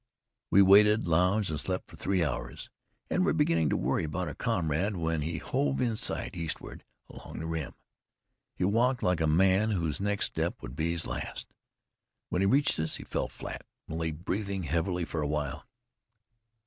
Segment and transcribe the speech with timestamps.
[0.49, 2.71] We waited, lounged, and slept for three hours,
[3.11, 7.37] and were beginning to worry about our comrade when he hove in sight eastward, along
[7.37, 7.75] the rim.
[8.55, 11.53] He walked like a man whose next step would be his last.
[12.29, 15.67] When he reached us, he fell flat, and lay breathing heavily for a while.